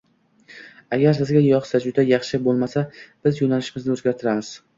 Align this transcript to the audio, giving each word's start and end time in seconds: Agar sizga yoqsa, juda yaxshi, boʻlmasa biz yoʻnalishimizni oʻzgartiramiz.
Agar 0.95 1.13
sizga 1.17 1.43
yoqsa, 1.47 1.81
juda 1.83 2.05
yaxshi, 2.07 2.41
boʻlmasa 2.49 2.85
biz 2.97 3.39
yoʻnalishimizni 3.45 3.97
oʻzgartiramiz. 3.99 4.53